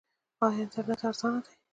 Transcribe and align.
آیا 0.45 0.59
انټرنیټ 0.63 1.01
ارزانه 1.07 1.39
دی؟ 1.45 1.53